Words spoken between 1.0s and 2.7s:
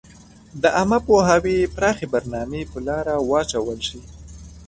پوهاوي پراخي برنامي